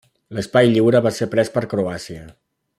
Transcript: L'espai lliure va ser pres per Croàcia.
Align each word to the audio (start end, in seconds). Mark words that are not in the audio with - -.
L'espai 0.37 0.69
lliure 0.71 1.01
va 1.07 1.11
ser 1.19 1.29
pres 1.35 1.55
per 1.59 1.65
Croàcia. 1.75 2.27